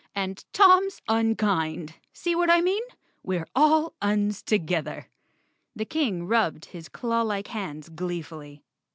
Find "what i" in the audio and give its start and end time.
2.33-2.59